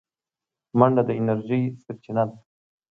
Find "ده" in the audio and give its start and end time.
2.29-2.35